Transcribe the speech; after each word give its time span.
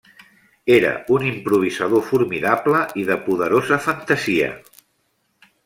Era 0.75 0.93
un 1.17 1.25
improvisador 1.31 2.01
formidable 2.07 2.81
i 3.03 3.05
de 3.13 3.19
poderosa 3.29 3.81
fantasia. 3.89 4.51